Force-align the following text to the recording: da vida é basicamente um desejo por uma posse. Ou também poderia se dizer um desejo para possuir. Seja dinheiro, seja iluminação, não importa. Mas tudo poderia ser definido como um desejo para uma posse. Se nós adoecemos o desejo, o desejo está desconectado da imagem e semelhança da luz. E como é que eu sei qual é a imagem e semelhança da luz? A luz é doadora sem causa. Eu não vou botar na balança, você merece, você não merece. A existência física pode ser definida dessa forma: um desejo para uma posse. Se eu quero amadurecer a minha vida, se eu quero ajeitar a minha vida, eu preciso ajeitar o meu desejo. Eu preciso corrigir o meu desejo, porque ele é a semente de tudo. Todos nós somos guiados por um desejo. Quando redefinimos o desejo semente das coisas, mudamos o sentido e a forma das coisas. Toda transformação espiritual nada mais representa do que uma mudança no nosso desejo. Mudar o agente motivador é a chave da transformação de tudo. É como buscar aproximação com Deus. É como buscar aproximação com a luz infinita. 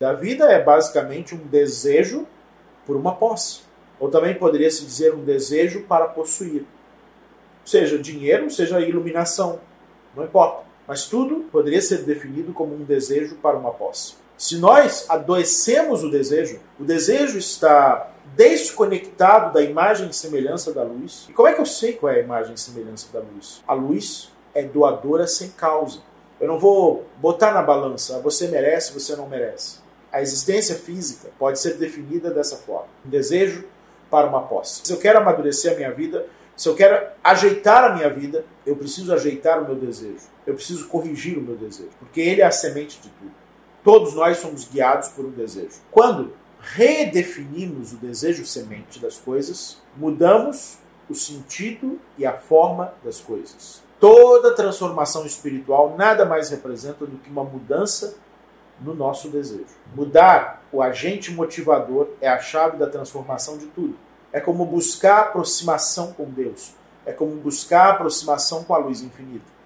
da 0.00 0.12
vida 0.12 0.44
é 0.44 0.62
basicamente 0.62 1.34
um 1.34 1.38
desejo 1.38 2.24
por 2.86 2.94
uma 2.94 3.16
posse. 3.16 3.62
Ou 3.98 4.08
também 4.08 4.32
poderia 4.32 4.70
se 4.70 4.84
dizer 4.84 5.12
um 5.12 5.24
desejo 5.24 5.82
para 5.88 6.06
possuir. 6.06 6.64
Seja 7.64 7.98
dinheiro, 7.98 8.48
seja 8.48 8.80
iluminação, 8.80 9.58
não 10.14 10.24
importa. 10.24 10.62
Mas 10.86 11.06
tudo 11.06 11.48
poderia 11.50 11.82
ser 11.82 12.04
definido 12.04 12.52
como 12.52 12.76
um 12.76 12.84
desejo 12.84 13.38
para 13.42 13.58
uma 13.58 13.72
posse. 13.72 14.14
Se 14.36 14.56
nós 14.58 15.04
adoecemos 15.08 16.04
o 16.04 16.10
desejo, 16.12 16.60
o 16.78 16.84
desejo 16.84 17.36
está 17.36 18.12
desconectado 18.36 19.52
da 19.52 19.60
imagem 19.60 20.10
e 20.10 20.14
semelhança 20.14 20.72
da 20.72 20.84
luz. 20.84 21.26
E 21.28 21.32
como 21.32 21.48
é 21.48 21.54
que 21.54 21.60
eu 21.60 21.66
sei 21.66 21.94
qual 21.94 22.12
é 22.12 22.20
a 22.20 22.22
imagem 22.22 22.54
e 22.54 22.58
semelhança 22.58 23.08
da 23.12 23.18
luz? 23.18 23.64
A 23.66 23.74
luz 23.74 24.30
é 24.54 24.62
doadora 24.62 25.26
sem 25.26 25.50
causa. 25.50 25.98
Eu 26.40 26.46
não 26.46 26.56
vou 26.56 27.04
botar 27.16 27.52
na 27.52 27.62
balança, 27.62 28.20
você 28.20 28.46
merece, 28.46 28.92
você 28.92 29.16
não 29.16 29.28
merece. 29.28 29.87
A 30.12 30.22
existência 30.22 30.74
física 30.76 31.28
pode 31.38 31.60
ser 31.60 31.74
definida 31.76 32.30
dessa 32.30 32.56
forma: 32.56 32.88
um 33.04 33.10
desejo 33.10 33.64
para 34.10 34.26
uma 34.26 34.42
posse. 34.42 34.80
Se 34.84 34.92
eu 34.92 34.98
quero 34.98 35.18
amadurecer 35.18 35.72
a 35.72 35.76
minha 35.76 35.92
vida, 35.92 36.26
se 36.56 36.68
eu 36.68 36.74
quero 36.74 37.06
ajeitar 37.22 37.84
a 37.84 37.94
minha 37.94 38.10
vida, 38.10 38.44
eu 38.66 38.74
preciso 38.74 39.12
ajeitar 39.12 39.62
o 39.62 39.66
meu 39.66 39.76
desejo. 39.76 40.26
Eu 40.46 40.54
preciso 40.54 40.88
corrigir 40.88 41.38
o 41.38 41.42
meu 41.42 41.56
desejo, 41.56 41.90
porque 41.98 42.20
ele 42.20 42.40
é 42.40 42.44
a 42.44 42.50
semente 42.50 43.00
de 43.00 43.08
tudo. 43.10 43.32
Todos 43.84 44.14
nós 44.14 44.38
somos 44.38 44.64
guiados 44.64 45.08
por 45.10 45.24
um 45.24 45.30
desejo. 45.30 45.80
Quando 45.90 46.32
redefinimos 46.60 47.92
o 47.92 47.96
desejo 47.96 48.44
semente 48.44 48.98
das 48.98 49.18
coisas, 49.18 49.78
mudamos 49.96 50.78
o 51.08 51.14
sentido 51.14 51.98
e 52.16 52.26
a 52.26 52.36
forma 52.36 52.92
das 53.04 53.20
coisas. 53.20 53.82
Toda 54.00 54.54
transformação 54.54 55.24
espiritual 55.24 55.96
nada 55.96 56.24
mais 56.24 56.50
representa 56.50 57.06
do 57.06 57.18
que 57.18 57.30
uma 57.30 57.44
mudança 57.44 58.16
no 58.80 58.94
nosso 58.94 59.28
desejo. 59.28 59.66
Mudar 59.94 60.62
o 60.72 60.82
agente 60.82 61.32
motivador 61.32 62.08
é 62.20 62.28
a 62.28 62.38
chave 62.38 62.76
da 62.76 62.86
transformação 62.86 63.56
de 63.58 63.66
tudo. 63.66 63.96
É 64.32 64.40
como 64.40 64.64
buscar 64.64 65.20
aproximação 65.20 66.12
com 66.12 66.24
Deus. 66.24 66.74
É 67.06 67.12
como 67.12 67.36
buscar 67.36 67.90
aproximação 67.90 68.64
com 68.64 68.74
a 68.74 68.78
luz 68.78 69.00
infinita. 69.00 69.57